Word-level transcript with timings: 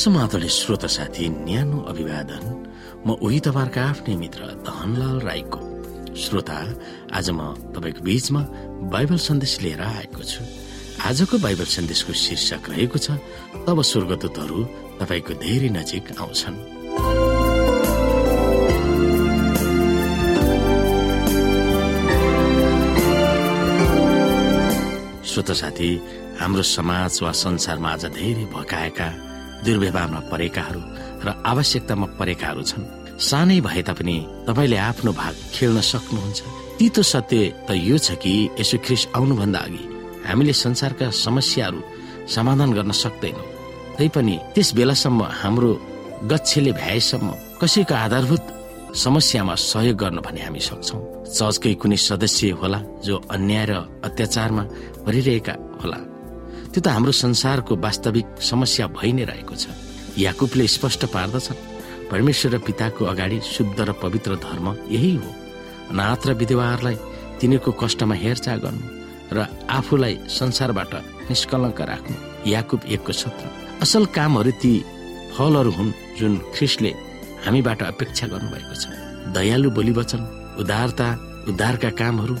समातले 0.00 0.48
श्रोता 0.48 0.88
साथी 0.88 1.28
न्यानो 1.28 1.78
अभिवादन। 1.92 2.44
म 3.04 3.20
उही 3.20 3.38
तपाईँहरूका 3.44 3.82
आफ्नै 3.84 4.14
मित्र 4.16 4.40
धनलाल 4.64 5.18
राईको 5.20 5.60
श्रोता। 6.16 6.56
आज 7.12 7.28
म 7.36 7.52
तपाईँको 7.76 8.00
बीचमा 8.00 8.42
बाइबल 8.88 9.18
सन्देश 9.20 9.60
लिएर 9.60 9.80
आएको 9.84 10.22
छु। 10.24 10.40
आजको 11.04 11.36
बाइबल 11.44 11.68
सन्देशको 11.76 12.12
शीर्षक 12.16 12.72
रहेको 12.72 12.96
छ 12.96 13.20
तब 13.68 13.76
स्वर्गदूतहरू 13.76 14.58
तपाईँको 15.04 15.32
धेरै 15.36 15.68
नजिक 15.68 16.16
आउँछन्। 16.16 16.56
श्रोता 25.28 25.54
साथी 25.60 25.90
हाम्रो 26.40 26.62
समाज 26.64 27.12
वा 27.22 27.32
संसारमा 27.36 27.88
आज 27.92 28.04
धेरै 28.16 28.44
भकाएका 28.48 29.28
दुर्व्यवहारमा 29.64 30.20
परेकाहरू 30.30 30.80
र 31.24 31.28
आवश्यकतामा 31.50 32.06
परेकाहरू 32.18 32.62
छन्। 32.70 32.84
सानै 33.28 33.60
भए 33.66 33.82
तापनि 33.88 34.16
तपाईँले 34.48 34.78
आफ्नो 34.90 35.10
भाग 35.12 35.34
खेल्न 35.54 35.78
सक्नुहुन्छ। 35.92 36.40
तितो 36.78 37.02
सत्य 37.12 37.68
त 37.68 37.70
यो 37.88 37.96
छ 38.00 38.16
कि 38.22 38.32
यसो 38.60 38.76
ख्रिस 38.84 39.02
आउनुभन्दा 39.16 39.60
अघि 39.66 39.82
हामीले 40.28 40.52
संसारका 40.64 41.06
समस्याहरू 41.24 41.80
समाधान 42.34 42.70
गर्न 42.76 42.92
सक्दैनौँ। 43.04 43.48
तैपनि 43.98 44.36
त्यस 44.54 44.68
बेलासम्म 44.78 45.20
हाम्रो 45.40 45.70
गच्छेले 46.30 46.72
भ्याएसम्म 46.80 47.28
कसैको 47.60 47.94
आधारभूत 47.94 48.44
समस्यामा 49.04 49.54
सहयोग 49.54 49.96
गर्न 50.02 50.18
भने 50.24 50.40
हामी 50.40 50.60
सक्छौँ। 50.68 51.00
चर्चकै 51.36 51.74
कुनै 51.80 51.98
सदस्य 52.08 52.50
होला 52.60 52.80
जो 53.04 53.14
अन्याय 53.34 53.64
र 53.70 53.72
अत्याचारमा 54.06 54.62
परिरहेका 55.04 55.54
त्यो 56.70 56.80
त 56.80 56.86
हाम्रो 56.86 57.12
संसारको 57.12 57.76
वास्तविक 57.76 58.26
समस्या 58.40 58.86
भइ 58.94 59.10
नै 59.12 59.24
रहेको 59.26 59.54
छ। 59.54 59.74
याकुबले 60.18 60.66
स्पष्ट 60.66 61.02
पार्दछ 61.10 61.48
परमेश्वर 62.10 62.50
र 62.54 62.58
पिताको 62.62 63.02
अगाडि 63.12 63.38
शुद्ध 63.42 63.78
र 63.80 63.90
पवित्र 64.02 64.30
धर्म 64.38 64.66
यही 64.90 65.14
हो। 65.18 65.30
नाथ 65.98 66.20
र 66.26 66.30
विधवाहरूलाई 66.40 66.96
तिनीहरूको 67.38 67.70
कष्टमा 67.74 68.14
हेरचाह 68.14 68.56
गर्नु 68.62 68.84
र 69.34 69.38
आफूलाई 69.66 70.14
संसारबाट 70.30 70.92
निष्कलङ्क 71.30 71.80
राख्नु। 71.90 72.16
याकुब 72.50 72.80
एकको 72.86 73.12
सत्र। 73.12 73.46
असल 73.82 74.04
कामहरू 74.14 74.52
ती 74.62 74.72
फलहरू 75.34 75.70
हुन् 75.70 75.96
जुन 76.18 76.32
ख्रिस्टले 76.54 76.90
हामीबाट 77.46 77.82
अपेक्षा 77.82 78.26
गर्नुभएको 78.32 78.74
छ। 78.74 78.84
दयालु 79.34 79.70
बोली 79.70 79.92
वचन 79.98 80.22
उदारता 80.60 81.08
उद्धारका 81.50 81.90
कामहरू 82.00 82.34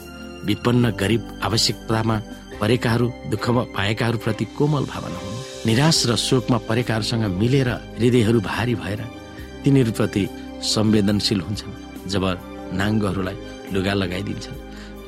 विपन्न 0.46 0.84
गरिब 1.00 1.22
आवश्यकतामा 1.46 2.16
परेकाहरू 2.60 3.06
दुःखमा 3.32 3.62
पाएकाहरू 3.76 4.18
प्रति 4.24 4.44
कोमल 4.58 4.84
भावना 4.92 5.18
हुनु। 5.18 5.38
निराश 5.66 5.98
र 6.10 6.16
शोकमा 6.16 6.58
परेकाहरूसँग 6.68 7.24
मिलेर 7.40 7.68
हृदयहरू 7.98 8.40
भारी 8.40 8.74
भएर 8.82 9.00
तिनीहरूप्रति 9.64 10.22
संवेदनशील 10.64 11.40
हुन्छन् 11.40 11.74
जब 12.12 12.24
नाङ्गोहरूलाई 12.80 13.36
लुगा 13.74 13.94
लगाइदिन्छन् 14.02 14.58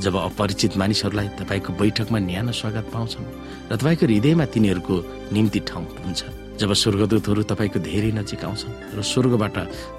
जब 0.03 0.14
अपरिचित 0.19 0.77
मानिसहरूलाई 0.80 1.28
तपाईँको 1.41 1.70
बैठकमा 1.80 2.19
न्यानो 2.19 2.53
स्वागत 2.53 2.86
पाउँछन् 2.92 3.27
र 3.70 3.77
तपाईँको 3.77 4.05
हृदयमा 4.06 4.45
तिनीहरूको 4.55 4.95
निम्ति 5.33 5.61
ठाउँ 5.69 5.84
हुन्छ 6.05 6.20
जब 6.61 6.73
स्वर्गदूतहरू 6.73 7.42
तपाईँको 7.53 7.78
धेरै 7.80 8.11
नजिक 8.19 8.45
आउँछन् 8.45 8.97
र 8.97 9.03
स्वर्गबाट 9.03 9.56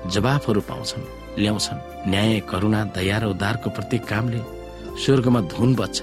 जवाफहरू 0.10 0.62
पाउँछन् 0.70 1.04
ल्याउँछन्। 1.38 1.80
न्याय 2.10 2.40
करुणा 2.50 2.82
दया 2.98 3.18
र 3.18 3.24
उद्धारको 3.34 3.70
प्रत्येक 3.70 4.04
कामले 4.06 4.42
स्वर्गमा 5.02 5.40
धुन 5.54 5.70
बज्छ 5.76 6.00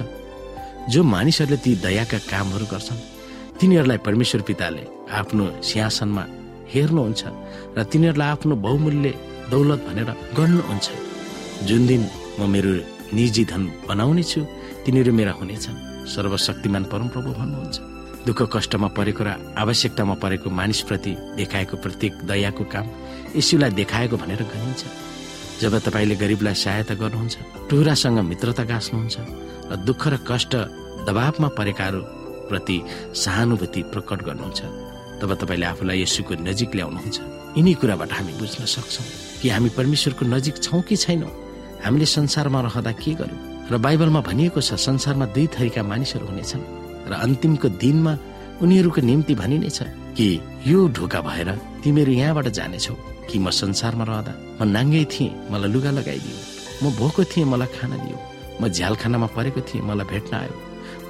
जो 0.88 1.00
मानिसहरूले 1.04 1.58
ती 1.64 1.70
दयाका 1.84 2.18
कामहरू 2.30 2.66
गर्छन् 2.72 3.04
तिनीहरूलाई 3.60 3.98
परमेश्वर 4.06 4.40
पिताले 4.48 4.82
आफ्नो 5.20 5.44
सिंहासनमा 5.68 6.24
हेर्नुहुन्छ 6.72 7.22
र 7.76 7.78
तिनीहरूलाई 7.92 8.28
आफ्नो 8.34 8.54
बहुमूल्य 8.64 9.08
दौलत 9.52 9.80
भनेर 9.88 10.10
गर्नुहुन्छ 10.38 10.86
जुन 11.68 11.82
दिन 11.86 12.02
म 12.38 12.48
मेरो 12.48 12.72
निजी 13.12 13.44
धन 13.50 13.62
बनाउने 13.88 14.22
छु 14.22 14.40
तिनीहरू 14.86 15.12
मेरा 15.12 15.32
हुनेछन्। 15.40 15.76
सर्वशक्तिमान 16.14 16.84
परमप्रभु 16.92 17.30
भन्नुहुन्छ। 17.40 17.78
दुःख 18.26 18.40
कष्टमा 18.54 18.88
परेको 18.96 19.22
र 19.26 19.30
आवश्यकतामा 19.58 20.14
परेको 20.22 20.48
मानिसप्रति 20.50 21.12
देखाएको 21.36 21.76
प्रत्येक 21.84 22.12
दयाको 22.30 22.64
काम 22.72 22.86
यसुलाई 23.36 23.70
देखाएको 23.80 24.16
भनेर 24.16 24.42
गनिन्छ। 24.52 24.82
जब 25.60 25.72
तपाईँले 25.86 26.16
गरिबलाई 26.22 26.54
सहायता 26.54 26.94
गर्नुहुन्छ 27.02 27.36
टुरासँग 27.68 28.18
मित्रता 28.30 28.64
गाँच्नुहुन्छ 28.64 29.16
र 29.70 29.76
दुःख 29.86 30.02
र 30.08 30.16
कष्ट 30.28 30.52
दबावमा 31.08 31.48
परेकाहरू 31.58 32.00
प्रति 32.48 32.76
सहानुभूति 33.14 33.82
प्रकट 33.92 34.22
गर्नुहुन्छ। 34.28 34.60
तब 35.20 35.30
तपाईँले 35.40 35.66
आफूलाई 35.66 36.02
यसुको 36.02 36.34
नजिक 36.48 36.74
ल्याउनुहुन्छ। 36.74 37.18
यिनी 37.56 37.72
कुराबाट 37.80 38.12
हामी 38.12 38.32
बुझ्न 38.40 38.64
सक्छौँ 38.64 39.06
कि 39.42 39.48
हामी 39.48 39.68
परमेश्वरको 39.78 40.24
नजिक 40.26 40.56
छौँ 40.62 40.82
कि 40.82 40.96
छैनौँ। 40.96 41.32
हामीले 41.84 42.06
संसारमा 42.06 42.60
रहँदा 42.60 42.92
के 42.98 43.12
गर्यौँ? 43.20 43.40
र 43.70 43.78
बाइबलमा 43.78 44.20
भनिएको 44.20 44.60
छ 44.60 44.74
संसारमा 44.74 45.26
दुई 45.30 45.46
थरीका 45.54 45.82
मानिसहरू 45.82 46.26
हुनेछन् 46.26 46.64
र 47.10 47.12
अन्तिमको 47.14 47.68
दिनमा 47.78 48.12
उनीहरूको 48.62 49.00
निम्ति 49.00 49.34
भनिनेछ 49.34 49.78
कि 50.16 50.26
यो 50.66 50.78
ढोका 50.90 51.20
भएर 51.22 51.48
तिमीहरू 51.82 52.12
यहाँबाट 52.12 52.46
जानेछौ 52.58 52.94
कि 53.30 53.38
म 53.38 53.50
संसारमा 53.50 54.04
रहँदा 54.04 54.32
म 54.60 54.68
नाङ्गै 54.68 55.04
थिएँ 55.12 55.36
मलाई 55.50 55.70
लुगा 55.70 55.90
लगाइदियो। 55.90 56.36
म 56.82 56.84
भोको 56.98 57.24
थिएँ 57.30 57.46
मलाई 57.46 57.70
खाना 57.78 57.96
दियो। 58.04 58.18
म 58.60 58.68
झ्यालखानामा 58.68 59.26
परेको 59.36 59.60
थिएँ 59.68 59.84
मलाई 59.88 60.06
भेट्न 60.12 60.32
आयो। 60.36 60.54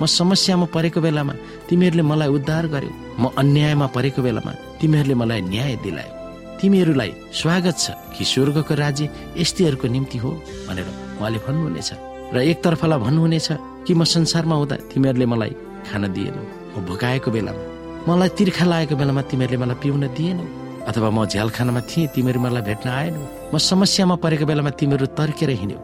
म 0.00 0.06
समस्यामा 0.06 0.66
परेको 0.75 1.00
बेलामा 1.03 1.34
तिमीहरूले 1.69 2.03
मलाई 2.03 2.28
उद्धार 2.38 2.66
गर्यो। 2.75 2.93
म 3.21 3.34
अन्यायमा 3.41 3.87
परेको 3.97 4.21
बेलामा 4.22 4.53
तिमीहरूले 4.81 5.15
मलाई 5.22 5.41
न्याय 5.50 5.77
दिलायो। 5.84 6.12
तिमीहरूलाई 6.60 7.10
स्वागत 7.41 7.77
छ 7.83 7.87
कि 8.15 8.25
स्वर्गको 8.25 8.75
राज्य 8.75 9.05
यस्तीहरूको 9.43 9.87
निम्ति 9.89 10.19
हो 10.22 10.31
भनेर 10.69 10.87
उहाँले 11.19 11.39
भन्नुहुनेछ 11.47 11.91
र 12.34 12.37
एकतर्फलाई 12.53 12.99
भन्नुहुनेछ 13.05 13.49
कि 13.87 13.93
म 13.94 14.05
संसारमा 14.05 14.55
हुँदा 14.60 14.77
तिमीहरूले 14.93 15.27
मलाई 15.27 15.53
खान 15.91 16.03
दिएनौ। 16.15 16.43
म 16.77 16.87
भुकाएको 16.87 17.31
बेलामा 17.34 17.62
मलाई 18.09 18.28
तिर्खा 18.39 18.65
लागेको 18.71 18.94
बेलामा 19.00 19.22
तिमीहरूले 19.31 19.59
मलाई 19.59 19.77
पिउन 19.83 20.05
दिएनौ। 20.16 20.44
अथवा 20.89 21.09
म 21.10 21.19
झ्यालखानामा 21.27 21.81
थिएँ 21.91 22.12
तिमीहरू 22.15 22.41
मलाई 22.41 22.62
भेट्न 22.62 22.89
आएनौ। 22.89 23.21
म 23.53 23.55
समस्यामा 23.59 24.15
परेको 24.22 24.44
बेलामा 24.47 24.71
तिमीहरू 24.81 25.06
तर्केर 25.19 25.50
हिँड्यौ। 25.60 25.81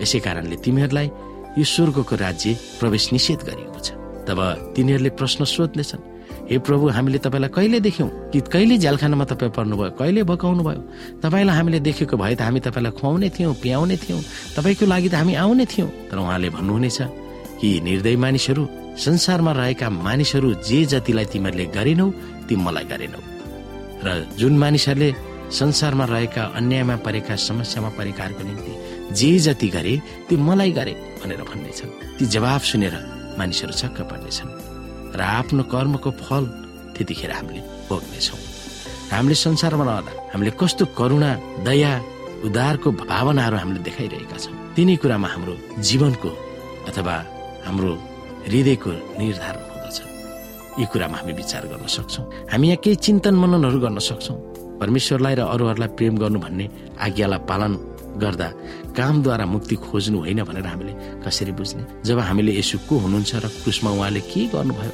यसै 0.00 0.18
कारणले 0.26 0.56
तिमीहरूलाई 0.64 1.08
यो 1.58 1.64
स्वर्गको 1.64 2.14
राज्य 2.16 2.48
प्रवेश 2.80 3.04
निषेध 3.12 3.40
गरिएको 3.48 3.78
छ। 3.78 3.88
तब 4.26 4.38
तिनीहरूले 4.74 5.10
प्रश्न 5.20 5.44
सोध्नेछन् 5.44 6.02
हे 6.50 6.58
प्रभु 6.58 6.88
हामीले 6.96 7.18
तपाईँलाई 7.24 7.50
कहिले 7.56 7.80
देख्यौँ? 7.80 8.08
कि 8.32 8.40
कहिले 8.52 8.76
झ्यालखानामा 8.78 9.24
तपाईँ 9.24 9.52
पर्नुभयो? 9.56 9.90
कहिले 9.96 10.22
भकाउनु 10.28 10.62
भयो 10.64 10.82
तपाईँलाई 11.24 11.56
हामीले 11.56 11.80
देखेको 11.80 12.16
भए 12.16 12.34
त 12.34 12.42
हामी 12.42 12.60
तपाईँलाई 12.60 12.92
खुवाउने 13.00 13.28
थियौँ 13.32 13.54
पियाउने 13.62 13.96
थियौँ। 13.96 14.20
तपाईँको 14.56 14.84
लागि 14.84 15.08
त 15.08 15.14
हामी 15.14 15.34
आउने 15.34 15.64
थियौँ। 15.64 15.88
तर 16.10 16.16
उहाँले 16.20 16.48
भन्नुहुनेछ 16.56 16.98
कि 17.60 17.68
निर्दय 17.80 18.16
मानिसहरू 18.16 18.62
संसारमा 18.98 19.52
रहेका 19.52 19.88
मानिसहरू 19.90 20.48
जे 20.68 20.84
जतिलाई 20.92 21.26
तिमीहरूले 21.32 21.66
गरेनौ 21.72 22.08
ती 22.48 22.54
मलाई 22.56 22.84
गरेनौ। 22.92 23.20
र 24.04 24.08
जुन 24.36 24.58
मानिसहरूले 24.58 25.10
संसारमा 25.48 26.04
रहेका 26.04 26.42
अन्यायमा 26.58 26.96
परेका 27.04 27.34
समस्यामा 27.36 27.88
परेकाहरूको 27.96 28.42
निम्ति 28.44 28.72
जे 29.18 29.30
जति 29.46 29.68
गरे 29.76 29.94
ती 30.28 30.34
मलाई 30.36 30.70
गरे 30.78 30.94
भनेर 31.22 31.42
भन्नेछन्। 31.50 31.90
ती 32.18 32.24
जवाब 32.34 32.60
सुनेर 32.70 32.94
मानिसहरू 33.38 33.74
छक्क 33.80 33.98
पर्नेछन् 34.10 34.50
र 35.14 35.20
आफ्नो 35.20 35.62
कर्मको 35.72 36.10
फल 36.22 36.44
त्यतिखेर 36.94 37.30
हामीले 37.32 37.60
भोग्नेछौँ। 37.88 38.40
हामीले 39.12 39.34
संसारमा 39.34 39.84
रहँदा 39.84 40.12
हामीले 40.32 40.52
कस्तो 40.60 40.84
करुणा 40.98 41.30
दया 41.66 41.92
उदारको 42.46 42.88
भावनाहरू 42.92 43.56
हामीले 43.56 43.80
देखाइरहेका 43.86 44.36
छौँ। 44.36 44.54
तिनै 44.74 44.96
कुरामा 45.02 45.28
हाम्रो 45.34 45.54
जीवनको 45.86 46.30
अथवा 46.90 47.14
हाम्रो 47.66 47.92
हृदयको 48.46 48.90
निर्धारण 49.18 49.64
हुँदछ। 49.70 49.98
यी 50.80 50.84
कुरामा 50.92 51.16
हामी 51.18 51.32
विचार 51.40 51.62
गर्न 51.70 51.86
सक्छौँ। 51.86 52.24
हामी 52.52 52.66
यहाँ 52.68 52.82
केही 52.84 52.96
चिन्तन 53.06 53.34
मननहरू 53.42 53.78
गर्न 53.80 53.98
सक्छौँ। 53.98 54.36
परमेश्वरलाई 54.82 55.34
र 55.38 55.42
अरूहरूलाई 55.54 55.90
प्रेम 55.96 56.14
गर्नु 56.18 56.38
भन्ने 56.44 56.66
आज्ञालाई 56.98 57.40
पालन 57.50 57.72
गर्दा 58.22 58.48
कामद्वारा 58.96 59.46
मुक्ति 59.46 59.74
खोज्नु 59.76 60.18
होइन 60.18 60.42
भनेर 60.44 60.66
हामीले 60.66 60.92
कसरी 61.22 61.52
बुझ्ने? 61.52 61.84
जब 62.04 62.18
हामीले 62.18 62.52
यसो 62.58 62.78
को 62.88 62.94
हुनुहुन्छ 62.98 63.34
र 63.34 63.48
क्रुसमा 63.62 63.90
उहाँले 63.90 64.20
के 64.20 64.46
गर्नुभयो? 64.54 64.92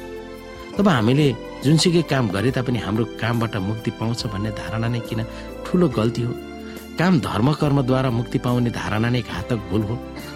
तब 0.77 0.87
हामीले 0.87 1.27
जुनसुकै 1.63 2.01
काम 2.01 2.29
गरे 2.29 2.51
तापनि 2.51 2.79
हाम्रो 2.79 3.05
कामबाट 3.21 3.55
मुक्ति 3.55 3.91
पाउँछ 3.91 4.25
भन्ने 4.33 4.51
धारणा 4.51 4.87
नै 4.87 4.99
किन 4.99 5.21
ठुलो 5.65 5.87
गल्ती 5.89 6.21
हो? 6.21 6.33
काम 6.99 7.19
धर्म 7.19 7.53
कर्मद्वारा 7.53 8.09
मुक्ति 8.09 8.37
पाउने 8.37 8.69
धारणा 8.69 9.09
नै 9.09 9.21
घातक 9.21 9.59
भूल 9.69 9.81
हो। 9.81 9.95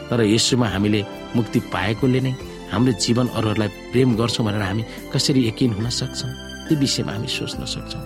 तर 0.10 0.22
यसोमा 0.22 0.68
हामीले 0.68 1.06
मुक्ति 1.36 1.60
पाएकोले 1.60 2.20
नै 2.22 2.34
हाम्रो 2.72 2.94
जीवन 2.94 3.28
अरूहरूलाई 3.28 3.68
प्रेम 3.92 4.16
गर्छौँ 4.16 4.46
भनेर 4.46 4.62
हामी 4.62 4.84
कसरी 5.14 5.48
यकिन 5.48 5.74
हुन 5.74 5.90
सक्छौँ? 5.90 6.32
त्यो 6.68 6.78
विषयमा 6.80 7.12
हामी 7.12 7.28
सोच्न 7.28 7.66
सक्छौँ। 7.66 8.04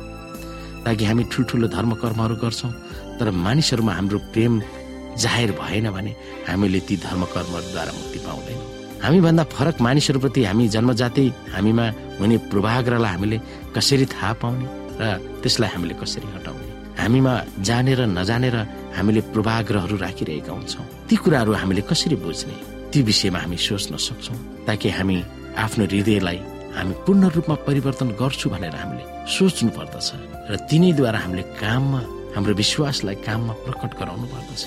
ताकि 0.85 1.05
हामी 1.05 1.23
ठुल्ठुलो 1.31 1.67
धर्म 1.67 1.91
कर्महरू 1.95 2.35
गर्छौँ। 2.35 2.71
तर 3.19 3.31
मानिसहरूमा 3.45 3.93
हाम्रो 3.93 4.19
प्रेम 4.33 4.53
जाहेर 5.23 5.51
भएन 5.61 5.89
भने 5.91 6.11
हामीले 6.47 6.79
ती 6.87 6.95
धर्म 7.05 7.23
कर्महरूद्वारा 7.33 7.91
मुक्ति 7.99 8.19
पाउँदैनौँ। 8.25 8.67
हामीभन्दा 9.03 9.43
फरक 9.55 9.81
मानिसहरूप्रति 9.81 10.43
हामी 10.43 10.67
जन्मजाति 10.75 11.25
हामीमा 11.55 11.85
हुने 12.19 12.37
पूर्वाग्रहलाई 12.51 13.11
हामीले 13.13 13.37
कसरी 13.75 14.05
थाहा 14.13 14.33
पाउने 14.41 14.67
र 14.99 15.03
त्यसलाई 15.41 15.69
हामीले 15.75 15.95
कसरी 16.01 16.27
हटाउने? 16.35 16.67
हामीमा 16.99 17.33
जानेर 17.67 17.99
नजानेर 18.17 18.55
हामीले 18.97 19.21
पूर्वाग्रहहरू 19.31 19.95
राखिरहेका 20.05 20.51
हुन्छौँ। 20.51 20.85
ती 21.07 21.15
कुराहरू 21.23 21.51
हामीले 21.61 21.81
कसरी 21.91 22.15
बुझ्ने? 22.23 22.55
ती 22.91 22.99
विषयमा 23.07 23.39
हामी 23.39 23.57
सोच्न 23.57 23.95
सक्छौँ 24.07 24.37
ताकि 24.67 24.89
हामी 24.97 25.17
आफ्नो 25.63 25.83
हृदयलाई 25.85 26.39
हामी 26.75 26.93
पूर्ण 27.05 27.23
रूपमा 27.35 27.55
परिवर्तन 27.67 28.07
गर्छु 28.19 28.47
भनेर 28.49 28.75
हामीले 28.81 29.03
सोच्नु 29.35 29.69
पर्दछ 29.77 30.07
र 30.51 30.55
तिनैद्वारा 30.69 31.19
हामीले 31.23 31.43
काममा 31.61 32.01
हाम्रो 32.35 32.53
विश्वासलाई 32.53 33.15
काममा 33.25 33.53
प्रकट 33.65 33.91
गराउनु 33.99 34.27
पर्दछ। 34.33 34.63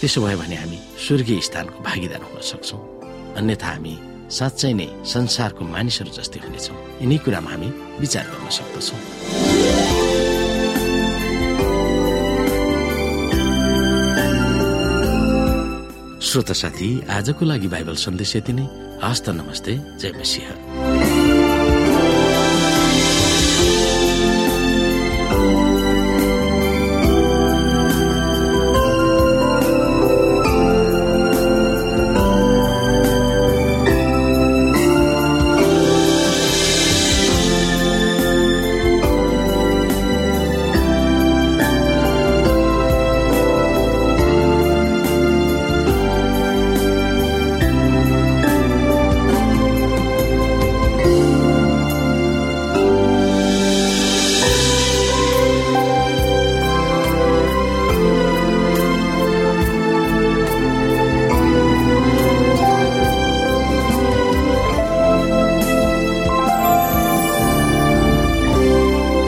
त्यसो 0.00 0.18
भयो 0.24 0.38
भने 0.38 0.56
हामी 0.56 0.78
स्वर्गीय 1.04 1.40
स्थानको 1.40 1.78
भागीदार 1.82 2.22
हुन 2.22 2.40
सक्छौँ। 2.50 2.80
अन्यथा 3.36 3.68
हामी 3.68 3.94
साँच्चै 4.30 4.72
नै 4.72 4.88
संसारको 5.04 5.62
मानिसहरू 5.64 6.10
जस्तै 6.18 6.40
हुनेछौँ। 6.44 6.76
यिनै 7.02 7.18
कुरामा 7.24 7.50
हामी 7.50 7.68
विचार 8.00 8.24
गर्न 8.32 8.48
सक्दछौँ। 8.58 9.00
श्रोता 16.26 16.54
साथी 16.60 16.88
आजको 17.08 17.42
लागि 17.44 17.68
बाइबल 17.68 17.96
सन्देश 17.96 18.36
यति 18.36 18.52
नै। 18.52 18.66
हस्त 19.04 19.28
नमस्ते। 19.30 19.72
जय 20.00 20.12
मसिंह। 20.18 20.95